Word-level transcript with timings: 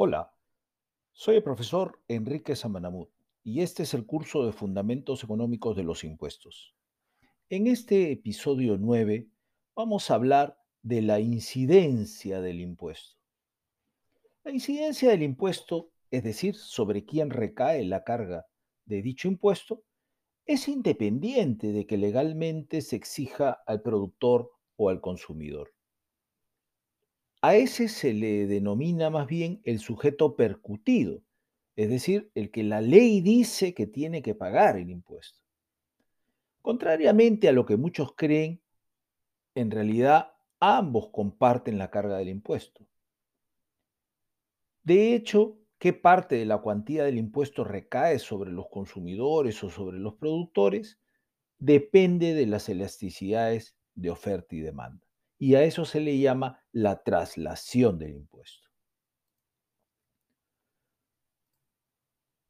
Hola, 0.00 0.32
soy 1.10 1.34
el 1.34 1.42
profesor 1.42 2.00
Enrique 2.06 2.54
Samanamut 2.54 3.10
y 3.42 3.62
este 3.62 3.82
es 3.82 3.94
el 3.94 4.06
curso 4.06 4.46
de 4.46 4.52
Fundamentos 4.52 5.24
Económicos 5.24 5.76
de 5.76 5.82
los 5.82 6.04
Impuestos. 6.04 6.76
En 7.48 7.66
este 7.66 8.12
episodio 8.12 8.78
9 8.78 9.26
vamos 9.74 10.08
a 10.08 10.14
hablar 10.14 10.56
de 10.82 11.02
la 11.02 11.18
incidencia 11.18 12.40
del 12.40 12.60
impuesto. 12.60 13.18
La 14.44 14.52
incidencia 14.52 15.10
del 15.10 15.24
impuesto, 15.24 15.90
es 16.12 16.22
decir, 16.22 16.54
sobre 16.54 17.04
quién 17.04 17.30
recae 17.30 17.84
la 17.84 18.04
carga 18.04 18.46
de 18.84 19.02
dicho 19.02 19.26
impuesto, 19.26 19.82
es 20.46 20.68
independiente 20.68 21.72
de 21.72 21.86
que 21.88 21.96
legalmente 21.96 22.82
se 22.82 22.94
exija 22.94 23.64
al 23.66 23.82
productor 23.82 24.52
o 24.76 24.90
al 24.90 25.00
consumidor. 25.00 25.72
A 27.40 27.54
ese 27.54 27.86
se 27.86 28.14
le 28.14 28.48
denomina 28.48 29.10
más 29.10 29.28
bien 29.28 29.60
el 29.62 29.78
sujeto 29.78 30.34
percutido, 30.34 31.22
es 31.76 31.88
decir, 31.88 32.32
el 32.34 32.50
que 32.50 32.64
la 32.64 32.80
ley 32.80 33.20
dice 33.20 33.74
que 33.74 33.86
tiene 33.86 34.22
que 34.22 34.34
pagar 34.34 34.76
el 34.76 34.90
impuesto. 34.90 35.38
Contrariamente 36.62 37.48
a 37.48 37.52
lo 37.52 37.64
que 37.64 37.76
muchos 37.76 38.12
creen, 38.16 38.60
en 39.54 39.70
realidad 39.70 40.32
ambos 40.58 41.10
comparten 41.10 41.78
la 41.78 41.90
carga 41.90 42.18
del 42.18 42.28
impuesto. 42.28 42.84
De 44.82 45.14
hecho, 45.14 45.58
qué 45.78 45.92
parte 45.92 46.34
de 46.34 46.44
la 46.44 46.58
cuantía 46.58 47.04
del 47.04 47.18
impuesto 47.18 47.62
recae 47.62 48.18
sobre 48.18 48.50
los 48.50 48.66
consumidores 48.68 49.62
o 49.62 49.70
sobre 49.70 49.98
los 50.00 50.14
productores 50.14 50.98
depende 51.60 52.34
de 52.34 52.46
las 52.46 52.68
elasticidades 52.68 53.76
de 53.94 54.10
oferta 54.10 54.56
y 54.56 54.60
demanda 54.60 55.07
y 55.38 55.54
a 55.54 55.62
eso 55.62 55.84
se 55.84 56.00
le 56.00 56.18
llama 56.18 56.62
la 56.72 57.02
traslación 57.02 57.98
del 57.98 58.16
impuesto. 58.16 58.68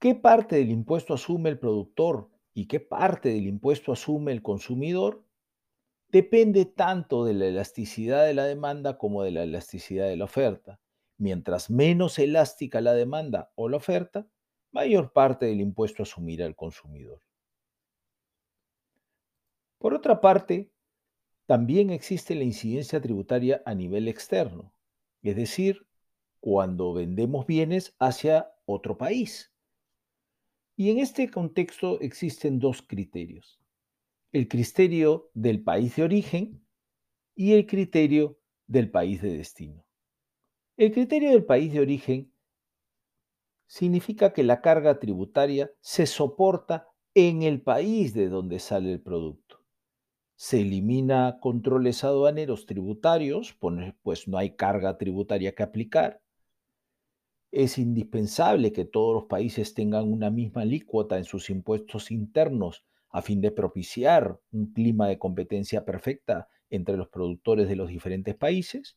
¿Qué 0.00 0.14
parte 0.14 0.56
del 0.56 0.70
impuesto 0.70 1.12
asume 1.12 1.50
el 1.50 1.58
productor 1.58 2.30
y 2.54 2.66
qué 2.66 2.80
parte 2.80 3.28
del 3.28 3.46
impuesto 3.46 3.92
asume 3.92 4.32
el 4.32 4.42
consumidor? 4.42 5.22
Depende 6.08 6.64
tanto 6.64 7.24
de 7.26 7.34
la 7.34 7.46
elasticidad 7.46 8.24
de 8.24 8.32
la 8.32 8.44
demanda 8.44 8.96
como 8.96 9.22
de 9.22 9.30
la 9.30 9.42
elasticidad 9.42 10.08
de 10.08 10.16
la 10.16 10.24
oferta. 10.24 10.80
Mientras 11.18 11.68
menos 11.68 12.18
elástica 12.18 12.80
la 12.80 12.94
demanda 12.94 13.52
o 13.54 13.68
la 13.68 13.76
oferta, 13.76 14.26
mayor 14.72 15.12
parte 15.12 15.44
del 15.46 15.60
impuesto 15.60 16.02
asumirá 16.02 16.46
el 16.46 16.56
consumidor. 16.56 17.20
Por 19.78 19.92
otra 19.92 20.20
parte, 20.20 20.70
también 21.50 21.90
existe 21.90 22.36
la 22.36 22.44
incidencia 22.44 23.00
tributaria 23.00 23.60
a 23.66 23.74
nivel 23.74 24.06
externo, 24.06 24.72
es 25.20 25.34
decir, 25.34 25.84
cuando 26.38 26.92
vendemos 26.92 27.44
bienes 27.44 27.96
hacia 27.98 28.52
otro 28.66 28.96
país. 28.96 29.52
Y 30.76 30.90
en 30.90 31.00
este 31.00 31.28
contexto 31.28 32.00
existen 32.02 32.60
dos 32.60 32.82
criterios. 32.82 33.60
El 34.30 34.46
criterio 34.46 35.32
del 35.34 35.60
país 35.60 35.96
de 35.96 36.04
origen 36.04 36.64
y 37.34 37.54
el 37.54 37.66
criterio 37.66 38.38
del 38.68 38.88
país 38.88 39.20
de 39.20 39.36
destino. 39.36 39.84
El 40.76 40.92
criterio 40.92 41.30
del 41.30 41.44
país 41.44 41.72
de 41.72 41.80
origen 41.80 42.32
significa 43.66 44.32
que 44.32 44.44
la 44.44 44.60
carga 44.60 45.00
tributaria 45.00 45.68
se 45.80 46.06
soporta 46.06 46.86
en 47.12 47.42
el 47.42 47.60
país 47.60 48.14
de 48.14 48.28
donde 48.28 48.60
sale 48.60 48.92
el 48.92 49.02
producto 49.02 49.49
se 50.40 50.62
elimina 50.62 51.36
controles 51.38 52.02
aduaneros 52.02 52.64
tributarios, 52.64 53.54
pues 54.02 54.26
no 54.26 54.38
hay 54.38 54.56
carga 54.56 54.96
tributaria 54.96 55.54
que 55.54 55.62
aplicar. 55.62 56.22
Es 57.52 57.76
indispensable 57.76 58.72
que 58.72 58.86
todos 58.86 59.14
los 59.14 59.24
países 59.26 59.74
tengan 59.74 60.10
una 60.10 60.30
misma 60.30 60.62
alícuota 60.62 61.18
en 61.18 61.24
sus 61.24 61.50
impuestos 61.50 62.10
internos 62.10 62.86
a 63.10 63.20
fin 63.20 63.42
de 63.42 63.50
propiciar 63.50 64.40
un 64.50 64.72
clima 64.72 65.08
de 65.08 65.18
competencia 65.18 65.84
perfecta 65.84 66.48
entre 66.70 66.96
los 66.96 67.10
productores 67.10 67.68
de 67.68 67.76
los 67.76 67.90
diferentes 67.90 68.34
países. 68.34 68.96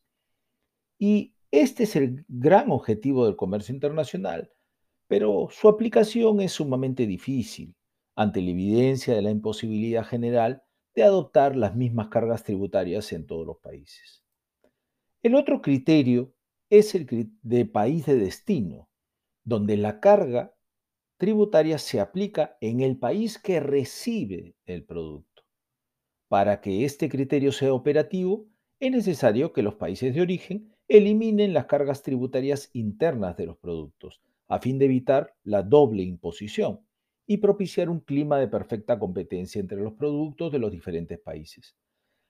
Y 0.98 1.34
este 1.50 1.82
es 1.82 1.94
el 1.94 2.24
gran 2.26 2.70
objetivo 2.70 3.26
del 3.26 3.36
comercio 3.36 3.74
internacional, 3.74 4.50
pero 5.08 5.48
su 5.50 5.68
aplicación 5.68 6.40
es 6.40 6.52
sumamente 6.52 7.06
difícil 7.06 7.76
ante 8.14 8.40
la 8.40 8.48
evidencia 8.48 9.14
de 9.14 9.20
la 9.20 9.30
imposibilidad 9.30 10.06
general 10.06 10.63
de 10.94 11.02
adoptar 11.02 11.56
las 11.56 11.74
mismas 11.74 12.08
cargas 12.08 12.44
tributarias 12.44 13.12
en 13.12 13.26
todos 13.26 13.46
los 13.46 13.58
países. 13.58 14.22
El 15.22 15.34
otro 15.34 15.60
criterio 15.60 16.34
es 16.70 16.94
el 16.94 17.30
de 17.42 17.64
país 17.66 18.06
de 18.06 18.16
destino, 18.16 18.88
donde 19.42 19.76
la 19.76 20.00
carga 20.00 20.54
tributaria 21.16 21.78
se 21.78 22.00
aplica 22.00 22.56
en 22.60 22.80
el 22.80 22.98
país 22.98 23.38
que 23.38 23.60
recibe 23.60 24.54
el 24.66 24.84
producto. 24.84 25.42
Para 26.28 26.60
que 26.60 26.84
este 26.84 27.08
criterio 27.08 27.52
sea 27.52 27.72
operativo, 27.72 28.46
es 28.80 28.90
necesario 28.90 29.52
que 29.52 29.62
los 29.62 29.74
países 29.76 30.14
de 30.14 30.20
origen 30.20 30.74
eliminen 30.88 31.54
las 31.54 31.66
cargas 31.66 32.02
tributarias 32.02 32.70
internas 32.72 33.36
de 33.36 33.46
los 33.46 33.56
productos, 33.56 34.20
a 34.48 34.58
fin 34.58 34.78
de 34.78 34.86
evitar 34.86 35.34
la 35.42 35.62
doble 35.62 36.02
imposición 36.02 36.80
y 37.26 37.38
propiciar 37.38 37.88
un 37.88 38.00
clima 38.00 38.38
de 38.38 38.48
perfecta 38.48 38.98
competencia 38.98 39.60
entre 39.60 39.78
los 39.78 39.94
productos 39.94 40.52
de 40.52 40.58
los 40.58 40.70
diferentes 40.70 41.18
países. 41.18 41.76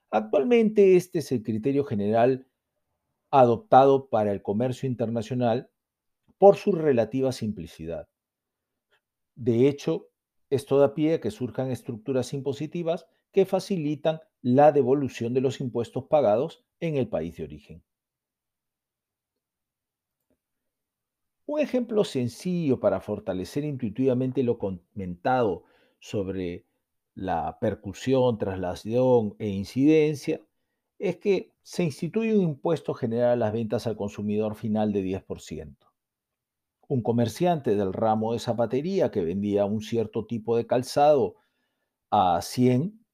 Actualmente 0.09 0.95
este 0.95 1.19
es 1.19 1.31
el 1.31 1.43
criterio 1.43 1.83
general 1.83 2.47
adoptado 3.31 4.07
para 4.07 4.31
el 4.31 4.41
comercio 4.41 4.87
internacional 4.87 5.69
por 6.37 6.55
su 6.55 6.71
relativa 6.71 7.31
simplicidad. 7.31 8.07
De 9.35 9.67
hecho, 9.67 10.09
esto 10.49 10.79
da 10.79 10.93
pie 10.93 11.15
a 11.15 11.21
que 11.21 11.31
surjan 11.31 11.71
estructuras 11.71 12.33
impositivas 12.33 13.05
que 13.31 13.45
facilitan 13.45 14.21
la 14.41 14.71
devolución 14.71 15.33
de 15.33 15.41
los 15.41 15.59
impuestos 15.59 16.05
pagados 16.05 16.63
en 16.79 16.95
el 16.95 17.09
país 17.09 17.35
de 17.35 17.43
origen. 17.43 17.83
Un 21.47 21.59
ejemplo 21.59 22.03
sencillo 22.03 22.79
para 22.79 22.99
fortalecer 22.99 23.63
intuitivamente 23.63 24.41
lo 24.41 24.57
comentado 24.57 25.63
sobre 25.99 26.65
la 27.13 27.59
percusión, 27.59 28.37
traslación 28.37 29.35
e 29.37 29.49
incidencia 29.49 30.41
es 30.97 31.17
que 31.17 31.53
se 31.61 31.83
instituye 31.83 32.35
un 32.35 32.41
impuesto 32.41 32.93
general 32.93 33.31
a 33.31 33.35
las 33.35 33.53
ventas 33.53 33.85
al 33.85 33.95
consumidor 33.95 34.55
final 34.55 34.91
de 34.91 35.03
10%. 35.03 35.75
Un 36.87 37.01
comerciante 37.01 37.75
del 37.75 37.93
ramo 37.93 38.33
de 38.33 38.39
zapatería 38.39 39.11
que 39.11 39.23
vendía 39.23 39.65
un 39.65 39.81
cierto 39.81 40.25
tipo 40.25 40.57
de 40.57 40.67
calzado 40.67 41.35
a 42.11 42.41
100 42.41 43.05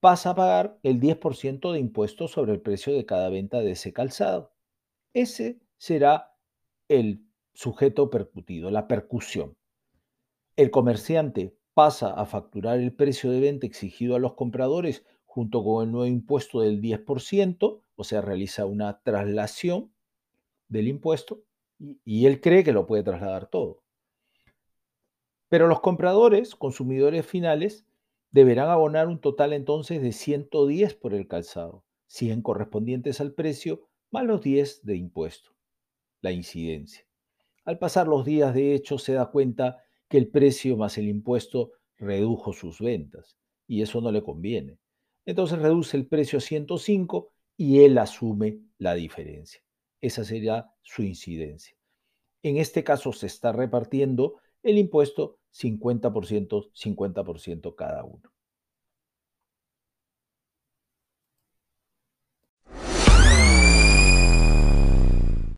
pasa 0.00 0.30
a 0.30 0.34
pagar 0.34 0.78
el 0.82 1.00
10% 1.00 1.72
de 1.72 1.78
impuesto 1.78 2.26
sobre 2.26 2.52
el 2.52 2.60
precio 2.60 2.92
de 2.92 3.06
cada 3.06 3.28
venta 3.28 3.60
de 3.60 3.72
ese 3.72 3.92
calzado. 3.92 4.52
Ese 5.14 5.60
será 5.76 6.34
el 6.88 7.24
sujeto 7.52 8.10
percutido, 8.10 8.70
la 8.70 8.88
percusión. 8.88 9.56
El 10.56 10.70
comerciante 10.70 11.56
pasa 11.74 12.12
a 12.12 12.26
facturar 12.26 12.78
el 12.78 12.92
precio 12.92 13.30
de 13.30 13.40
venta 13.40 13.66
exigido 13.66 14.14
a 14.16 14.18
los 14.18 14.34
compradores 14.34 15.04
junto 15.24 15.64
con 15.64 15.86
el 15.86 15.92
nuevo 15.92 16.06
impuesto 16.06 16.60
del 16.60 16.80
10%, 16.82 17.82
o 17.94 18.04
sea, 18.04 18.20
realiza 18.20 18.66
una 18.66 19.00
traslación 19.02 19.90
del 20.68 20.88
impuesto 20.88 21.42
y, 22.04 22.26
él 22.26 22.40
cree 22.40 22.64
que 22.64 22.72
lo 22.72 22.86
puede 22.86 23.02
trasladar 23.02 23.46
todo. 23.46 23.82
Pero 25.48 25.68
los 25.68 25.80
compradores, 25.80 26.54
consumidores 26.54 27.26
finales, 27.26 27.86
deberán 28.30 28.68
abonar 28.68 29.08
un 29.08 29.20
total 29.20 29.52
entonces 29.52 30.02
de 30.02 30.12
110 30.12 30.94
por 30.94 31.14
el 31.14 31.26
calzado, 31.26 31.84
100 32.06 32.42
correspondientes 32.42 33.20
al 33.20 33.32
precio 33.32 33.88
más 34.10 34.24
los 34.24 34.42
10 34.42 34.84
de 34.84 34.96
impuesto, 34.96 35.50
la 36.20 36.32
incidencia. 36.32 37.06
Al 37.64 37.78
pasar 37.78 38.08
los 38.08 38.24
días, 38.24 38.54
de 38.54 38.74
hecho, 38.74 38.98
se 38.98 39.12
da 39.12 39.30
cuenta 39.30 39.78
que 40.08 40.18
el 40.18 40.28
precio 40.28 40.76
más 40.76 40.98
el 40.98 41.08
impuesto 41.08 41.72
redujo 41.96 42.52
sus 42.52 42.80
ventas 42.80 43.36
y 43.66 43.82
eso 43.82 44.00
no 44.00 44.10
le 44.10 44.22
conviene. 44.22 44.78
Entonces 45.24 45.58
reduce 45.58 45.96
el 45.96 46.06
precio 46.06 46.38
a 46.38 46.40
105 46.42 47.30
y 47.56 47.80
él 47.80 47.96
asume 47.98 48.60
la 48.78 48.94
diferencia. 48.94 49.62
Esa 50.00 50.24
sería 50.24 50.72
su 50.82 51.02
incidencia. 51.02 51.76
En 52.42 52.56
este 52.56 52.82
caso 52.82 53.12
se 53.12 53.26
está 53.26 53.52
repartiendo 53.52 54.40
el 54.64 54.78
impuesto 54.78 55.38
50%, 55.52 56.72
50% 56.72 57.74
cada 57.76 58.04
uno. 58.04 58.32